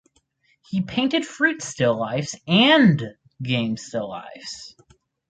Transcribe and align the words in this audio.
He 0.67 0.81
painted 0.81 1.27
fruit 1.27 1.61
still 1.61 1.95
lifes 1.95 2.35
and 2.47 3.03
game 3.43 3.77
still 3.77 4.09
lifes. 4.09 4.75